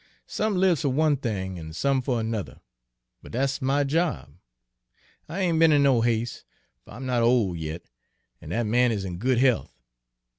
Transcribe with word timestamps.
Some 0.25 0.55
lives 0.55 0.81
fer 0.81 0.89
one 0.89 1.15
thing 1.15 1.59
an' 1.59 1.73
some 1.73 2.01
fer 2.01 2.19
another, 2.19 2.59
but 3.21 3.33
dat's 3.33 3.61
my 3.61 3.83
job. 3.83 4.33
I 5.29 5.41
ain' 5.41 5.59
be'n 5.59 5.71
in 5.71 5.83
no 5.83 6.01
has'e, 6.01 6.41
fer 6.83 6.91
I'm 6.93 7.05
not 7.05 7.21
ole 7.21 7.55
yit, 7.55 7.87
an' 8.41 8.49
dat 8.49 8.65
man 8.65 8.91
is 8.91 9.05
in 9.05 9.19
good 9.19 9.37
health. 9.37 9.77